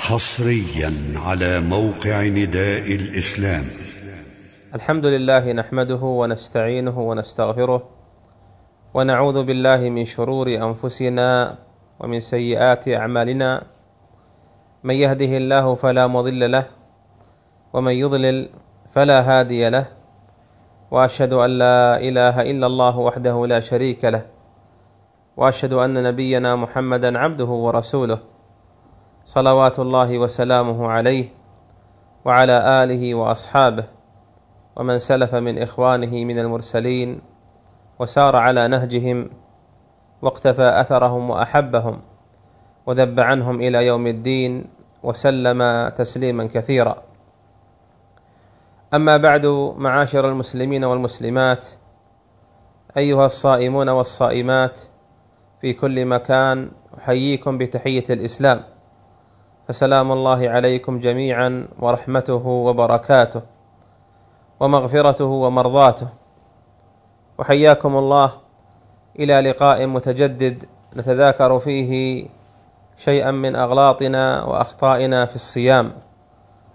[0.00, 0.90] حصريا
[1.26, 3.64] على موقع نداء الإسلام.
[4.74, 7.82] الحمد لله نحمده ونستعينه ونستغفره
[8.94, 11.58] ونعوذ بالله من شرور أنفسنا
[12.00, 13.62] ومن سيئات أعمالنا.
[14.84, 16.64] من يهده الله فلا مضل له
[17.72, 18.48] ومن يضلل
[18.92, 19.86] فلا هادي له
[20.90, 24.22] وأشهد أن لا إله إلا الله وحده لا شريك له
[25.36, 28.39] وأشهد أن نبينا محمدا عبده ورسوله.
[29.24, 31.28] صلوات الله وسلامه عليه
[32.24, 33.84] وعلى آله وأصحابه
[34.76, 37.20] ومن سلف من إخوانه من المرسلين
[37.98, 39.30] وسار على نهجهم
[40.22, 42.00] واقتفى أثرهم وأحبهم
[42.86, 44.64] وذب عنهم إلى يوم الدين
[45.02, 47.02] وسلم تسليما كثيرا.
[48.94, 51.66] أما بعد معاشر المسلمين والمسلمات
[52.96, 54.80] أيها الصائمون والصائمات
[55.60, 58.62] في كل مكان أحييكم بتحية الإسلام.
[59.70, 63.42] فسلام الله عليكم جميعا ورحمته وبركاته
[64.60, 66.08] ومغفرته ومرضاته.
[67.38, 68.32] وحياكم الله
[69.18, 70.64] إلى لقاء متجدد
[70.96, 72.26] نتذاكر فيه
[72.96, 75.92] شيئا من أغلاطنا وأخطائنا في الصيام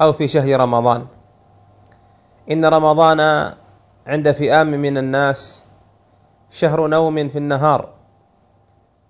[0.00, 1.06] أو في شهر رمضان.
[2.50, 3.20] إن رمضان
[4.06, 5.64] عند فئام من الناس
[6.50, 7.88] شهر نوم في النهار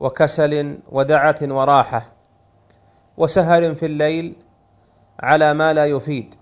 [0.00, 2.15] وكسل ودعة وراحة.
[3.16, 4.36] وسهر في الليل
[5.20, 6.34] على ما لا يفيد.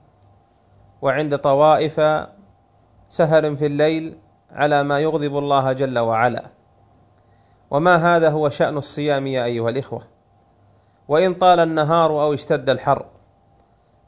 [1.02, 2.00] وعند طوائف
[3.08, 4.18] سهر في الليل
[4.52, 6.44] على ما يغضب الله جل وعلا.
[7.70, 10.02] وما هذا هو شأن الصيام يا أيها الإخوة؟
[11.08, 13.06] وإن طال النهار أو اشتد الحر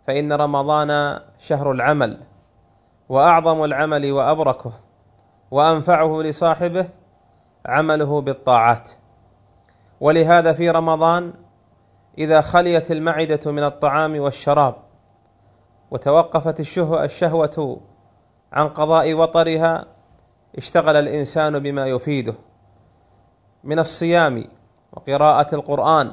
[0.07, 2.19] فإن رمضان شهر العمل
[3.09, 4.73] وأعظم العمل وأبركه
[5.51, 6.89] وأنفعه لصاحبه
[7.67, 8.91] عمله بالطاعات.
[10.01, 11.33] ولهذا في رمضان
[12.19, 14.75] إذا خليت المعدة من الطعام والشراب
[15.91, 17.81] وتوقفت الشهوة
[18.53, 19.87] عن قضاء وطرها
[20.59, 22.35] اشتغل الإنسان بما يفيده
[23.65, 24.45] من الصيام
[24.93, 26.13] وقراءة القرآن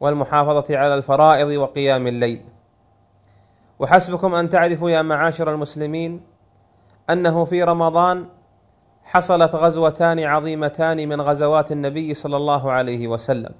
[0.00, 2.42] والمحافظة على الفرائض وقيام الليل.
[3.78, 6.20] وحسبكم أن تعرفوا يا معاشر المسلمين
[7.10, 8.26] أنه في رمضان
[9.02, 13.54] حصلت غزوتان عظيمتان من غزوات النبي صلى الله عليه وسلم.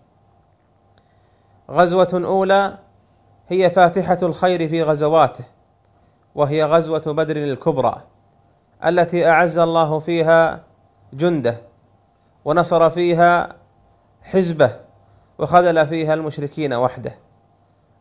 [1.73, 2.79] غزوة أولى
[3.49, 5.45] هي فاتحة الخير في غزواته
[6.35, 8.03] وهي غزوة بدر الكبرى
[8.87, 10.65] التي أعز الله فيها
[11.13, 11.57] جنده
[12.45, 13.57] ونصر فيها
[14.23, 14.71] حزبه
[15.39, 17.15] وخذل فيها المشركين وحده.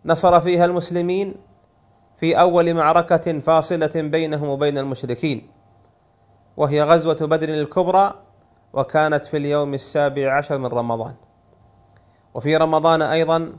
[0.06, 1.36] نصر فيها المسلمين
[2.18, 5.48] في أول معركة فاصلة بينهم وبين المشركين
[6.58, 8.14] وهي غزوة بدر الكبرى
[8.74, 11.14] وكانت في اليوم السابع عشر من رمضان.
[12.34, 13.54] وفي رمضان أيضا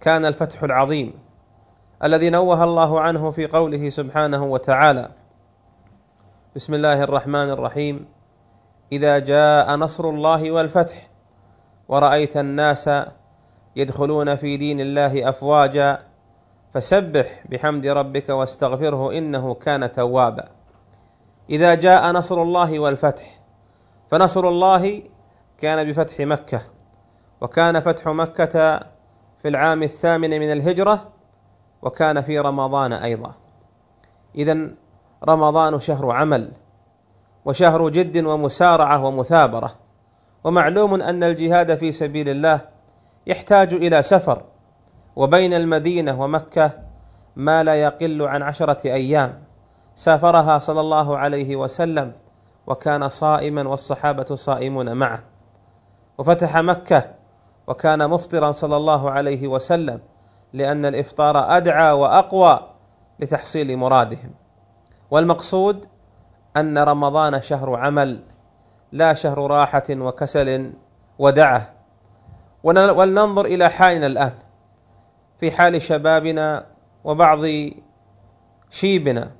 [0.00, 1.12] كان الفتح العظيم
[2.04, 5.10] الذي نوه الله عنه في قوله سبحانه وتعالى
[6.56, 8.06] بسم الله الرحمن الرحيم.
[8.92, 11.10] إذا جاء نصر الله والفتح
[11.88, 12.90] ورأيت الناس
[13.76, 15.98] يدخلون في دين الله أفواجا
[16.70, 20.48] فسبح بحمد ربك واستغفره إنه كان توابا.
[21.50, 23.40] إذا جاء نصر الله والفتح
[24.08, 25.02] فنصر الله
[25.58, 26.79] كان بفتح مكة.
[27.40, 28.80] وكان فتح مكة
[29.42, 31.08] في العام الثامن من الهجرة
[31.82, 33.32] وكان في رمضان أيضا.
[34.34, 34.68] اذا
[35.28, 36.52] رمضان شهر عمل
[37.44, 39.74] وشهر جد ومسارعة ومثابرة.
[40.44, 42.60] ومعلوم أن الجهاد في سبيل الله
[43.26, 44.42] يحتاج إلى سفر
[45.16, 46.70] وبين المدينة ومكة
[47.36, 49.42] ما لا يقل عن عشرة أيام.
[49.96, 52.12] سافرها صلى الله عليه وسلم
[52.66, 55.22] وكان صائما والصحابة صائمون معه.
[56.18, 57.19] وفتح مكة
[57.70, 60.00] وكان مفطرا صلى الله عليه وسلم
[60.52, 62.60] لأن الإفطار أدعى وأقوى
[63.20, 64.30] لتحصيل مرادهم.
[65.10, 65.86] والمقصود
[66.56, 68.20] أن رمضان شهر عمل
[68.92, 70.72] لا شهر راحة وكسل
[71.18, 71.72] ودعه.
[72.64, 74.32] ولننظر إلى حالنا الآن.
[75.38, 76.66] في حال شبابنا
[77.04, 77.40] وبعض
[78.70, 79.30] شيبنا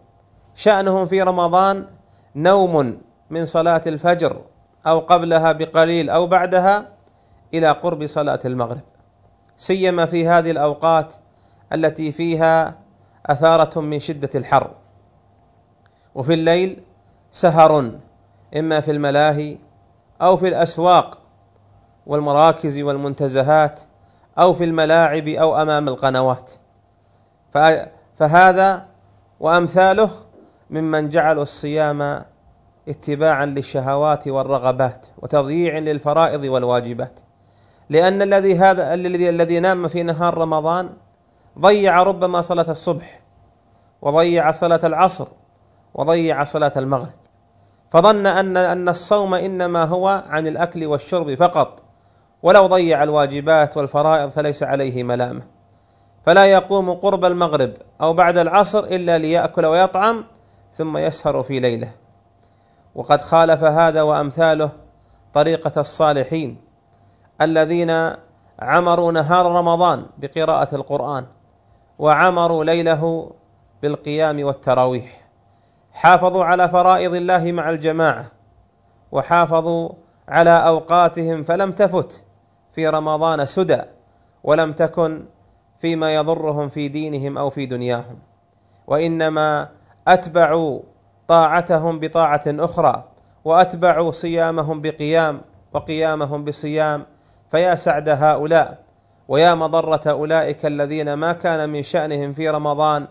[0.55, 1.87] شأنهم في رمضان
[2.37, 3.01] نوم
[3.31, 4.41] من صلاة الفجر
[4.87, 7.00] أو قبلها بقليل أو بعدها
[7.55, 8.81] إلى قرب صلاة المغرب.
[9.57, 11.15] سيما في هذه الأوقات
[11.73, 12.75] التي فيها
[13.27, 14.71] أثارة من شدة الحر.
[16.15, 16.83] وفي الليل
[17.33, 17.91] سهر
[18.57, 19.59] إما في الملاهي
[20.23, 21.19] أو في الأسواق
[22.07, 23.81] والمراكز والمنتزهات
[24.39, 26.53] أو في الملاعب أو أمام القنوات.
[28.15, 28.87] فهذا
[29.41, 30.11] وأمثاله
[30.71, 32.25] ممن جعلوا الصيام
[32.89, 37.21] اتباعا للشهوات والرغبات وتضييع للفرائض والواجبات.
[37.91, 40.91] لأن الذي هذا الذي الذي نام في نهار رمضان
[41.59, 43.21] ضيع ربما صلاة الصبح
[44.03, 45.27] وضيع صلاة العصر
[45.95, 47.13] وضيع صلاة المغرب.
[47.91, 51.83] فظن أن أن الصوم إنما هو عن الأكل والشرب فقط
[52.43, 55.43] ولو ضيع الواجبات والفرائض فليس عليه ملامة.
[56.27, 60.25] فلا يقوم قرب المغرب أو بعد العصر إلا ليأكل ويطعم
[60.75, 61.91] ثم يسهر في ليلة.
[62.95, 64.71] وقد خالف هذا وأمثاله
[65.35, 66.70] طريقة الصالحين.
[67.43, 68.13] الذين
[68.61, 71.27] عمروا نهار رمضان بقراءة القرآن
[71.99, 73.31] وعمروا ليله
[73.83, 75.21] بالقيام والتراويح.
[75.93, 78.25] حافظوا على فرائض الله مع الجماعة
[79.13, 79.89] وحافظوا
[80.29, 82.25] على أوقاتهم فلم تفت
[82.73, 83.83] في رمضان سدى
[84.45, 85.25] ولم تكن
[85.79, 88.19] فيما يضرهم في دينهم أو في دنياهم.
[88.87, 89.69] وإنما
[90.09, 90.81] أتبعوا
[91.29, 93.05] طاعتهم بطاعة أخرى
[93.45, 95.41] وأتبعوا صيامهم بقيام
[95.73, 97.07] وقيامهم بصيام
[97.51, 98.79] فيا سعد هؤلاء
[99.29, 103.07] ويا مضرة أولئك الذين ما كان من شأنهم في رمضان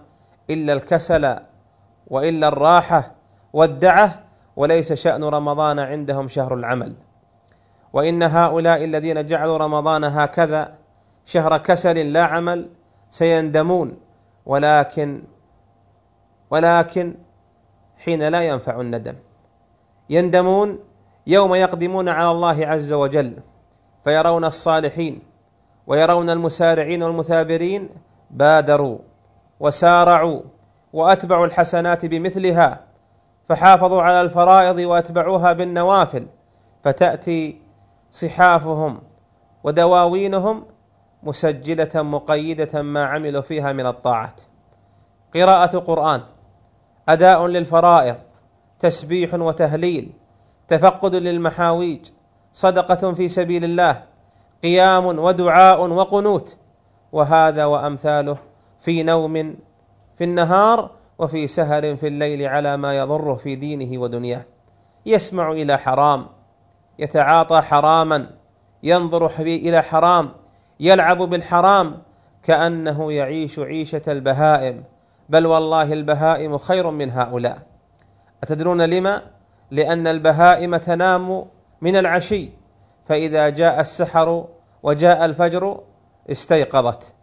[0.50, 1.36] إلا الكسل
[2.08, 3.12] وإلا الراحة
[3.54, 4.24] والدعة
[4.56, 6.96] وليس شأن رمضان عندهم شهر العمل.
[7.94, 10.74] وإن هؤلاء الذين جعلوا رمضان هكذا
[11.26, 12.70] شهر كسل لا عمل
[13.10, 13.98] سيندمون
[14.46, 15.24] ولكن
[16.52, 17.16] ولكن
[17.98, 19.16] حين لا ينفع الندم.
[20.10, 20.80] يندمون
[21.28, 23.34] يوم يقدمون على الله عز وجل.
[24.04, 25.22] فيرون الصالحين
[25.88, 27.90] ويرون المسارعين والمثابرين
[28.32, 28.98] بادروا
[29.60, 30.42] وسارعوا
[30.94, 32.86] وأتبعوا الحسنات بمثلها
[33.46, 36.26] فحافظوا على الفرائض وأتبعوها بالنوافل
[36.84, 37.62] فتأتي
[38.12, 39.02] صحافهم
[39.64, 40.66] ودواوينهم
[41.24, 44.42] مسجلة مقيدة ما عملوا فيها من الطاعات.
[45.36, 46.22] قراءة قرآن
[47.10, 48.16] أداء للفرائض
[48.80, 50.12] تسبيح وتهليل
[50.68, 52.10] تفقد للمحاويج
[52.54, 54.04] صدقة في سبيل الله
[54.64, 56.58] قيام ودعاء وقنوت.
[57.12, 58.38] وهذا وأمثاله
[58.80, 59.56] في نوم
[60.18, 64.46] في النهار وفي سهر في الليل على ما يضره في دينه ودنياه.
[65.06, 66.28] يسمع إلى حرام
[67.00, 68.30] يتعاطى حراما
[68.84, 70.30] ينظر إلى حرام
[70.80, 71.98] يلعب بالحرام
[72.44, 74.84] كأنه يعيش عيشة البهائم.
[75.30, 77.60] بل والله البهائم خير من هؤلاء.
[78.44, 79.22] أتدرون لما؟
[79.72, 81.46] لأن البهائم تنام
[81.82, 82.50] من العشي
[83.06, 84.46] فإذا جاء السحر
[84.84, 85.80] وجاء الفجر
[86.32, 87.14] استيقظت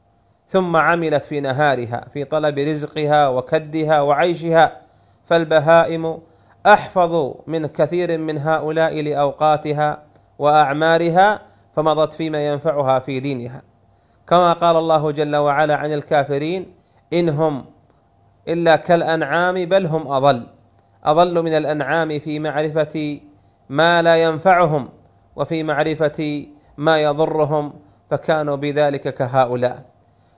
[0.48, 4.80] ثم عملت في نهارها في طلب رزقها وكدها وعيشها
[5.24, 6.18] فالبهائم
[6.66, 10.02] احفظ من كثير من هؤلاء لأوقاتها
[10.38, 11.40] وأعمارها
[11.72, 13.62] فمضت فيما ينفعها في دينها.
[14.28, 16.74] كما قال الله جل وعلا عن الكافرين
[17.12, 17.64] إن هم
[18.48, 20.46] إلا كالأنعام بل هم أضل.
[21.04, 23.20] أضل من الأنعام في معرفة
[23.68, 24.88] ما لا ينفعهم
[25.36, 26.46] وفي معرفة
[26.76, 27.72] ما يضرهم
[28.10, 29.84] فكانوا بذلك كهؤلاء.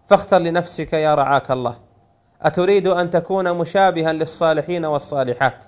[0.06, 1.76] فاختر لنفسك يا رعاك الله.
[2.42, 5.64] أتريد أن تكون مشابها للصالحين والصالحات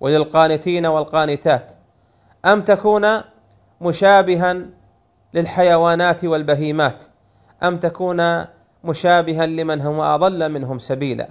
[0.00, 1.72] وللقانتين والقانتات؟
[2.44, 3.06] أم تكون
[3.80, 4.66] مشابها
[5.34, 7.04] للحيوانات والبهيمات؟
[7.62, 8.44] أم تكون
[8.84, 11.28] مشابها لمن هم أضل منهم سبيلا؟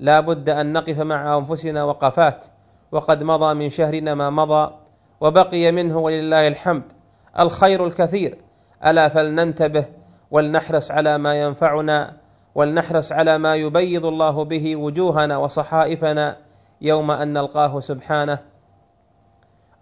[0.00, 2.44] لا بد أن نقف مع أنفسنا وقفات
[2.92, 4.74] وقد مضى من شهرنا ما مضى
[5.20, 6.92] وبقي منه ولله الحمد
[7.38, 8.38] الخير الكثير.
[8.86, 9.84] ألا فلننتبه
[10.30, 12.16] ولنحرص على ما ينفعنا
[12.54, 16.36] ولنحرص على ما يبيض الله به وجوهنا وصحائفنا
[16.80, 18.38] يوم أن نلقاه سبحانه.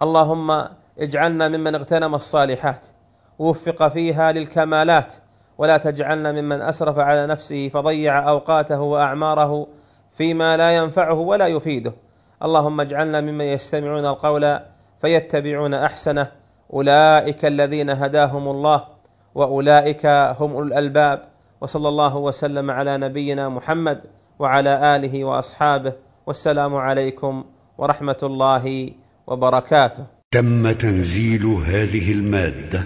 [0.03, 0.65] اللهم
[0.99, 2.87] اجعلنا ممن اغتنم الصالحات
[3.39, 5.15] وفق فيها للكمالات
[5.59, 9.67] ولا تجعلنا ممن أسرف على نفسه فضيع أوقاته وأعماره
[10.13, 11.93] فيما لا ينفعه ولا يفيده.
[12.43, 14.59] اللهم اجعلنا ممن يستمعون القول
[15.01, 16.33] فيتبعون أحسنه.
[16.73, 18.85] أولئك الذين هداهم الله
[19.35, 21.23] وأولئك هم أولو الألباب.
[21.61, 24.03] وصلى الله وسلم على نبينا محمد
[24.39, 25.93] وعلى آله وأصحابه.
[26.27, 27.45] والسلام عليكم
[27.79, 28.91] ورحمة الله
[29.27, 30.05] وبركاته.
[30.31, 32.85] تم تنزيل هذه المادة